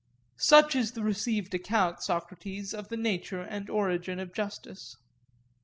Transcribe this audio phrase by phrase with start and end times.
[0.39, 4.97] Such is the received account, Socrates, of the nature and origin of justice.